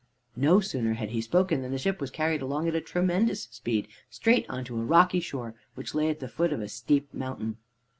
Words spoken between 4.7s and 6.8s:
a rocky shore which lay at the foot of a